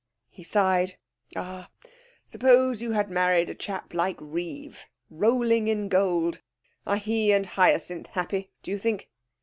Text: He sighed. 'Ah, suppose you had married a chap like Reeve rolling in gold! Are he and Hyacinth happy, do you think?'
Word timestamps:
He 0.31 0.41
sighed. 0.41 0.97
'Ah, 1.35 1.69
suppose 2.25 2.81
you 2.81 2.93
had 2.93 3.11
married 3.11 3.51
a 3.51 3.53
chap 3.53 3.93
like 3.93 4.17
Reeve 4.19 4.85
rolling 5.11 5.67
in 5.67 5.89
gold! 5.89 6.41
Are 6.87 6.97
he 6.97 7.31
and 7.31 7.45
Hyacinth 7.45 8.07
happy, 8.07 8.49
do 8.63 8.71
you 8.71 8.79
think?' 8.79 9.11